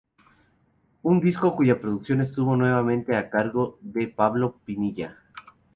Un 1.03 1.19
disco 1.19 1.55
cuya 1.55 1.79
producción 1.79 2.21
estuvo 2.21 2.55
nuevamente 2.55 3.15
a 3.15 3.29
cargo 3.29 3.77
de 3.81 4.07
Pablo 4.07 4.59
Pinilla. 4.65 5.19